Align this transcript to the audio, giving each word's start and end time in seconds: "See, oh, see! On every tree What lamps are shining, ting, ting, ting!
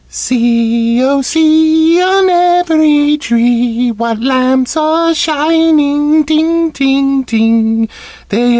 "See, 0.09 0.99
oh, 1.03 1.21
see! 1.21 2.01
On 2.01 2.27
every 2.27 3.19
tree 3.19 3.91
What 3.91 4.19
lamps 4.19 4.75
are 4.75 5.13
shining, 5.13 6.23
ting, 6.25 6.71
ting, 6.71 7.23
ting! 7.23 7.87